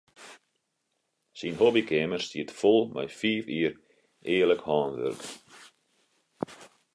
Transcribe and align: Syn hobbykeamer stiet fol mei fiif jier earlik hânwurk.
Syn 1.39 1.55
hobbykeamer 1.59 2.21
stiet 2.25 2.51
fol 2.59 2.81
mei 2.93 3.09
fiif 3.19 3.45
jier 3.55 3.73
earlik 4.33 4.63
hânwurk. 4.67 5.21